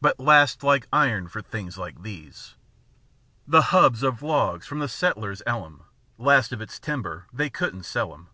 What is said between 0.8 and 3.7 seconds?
iron for things like these; The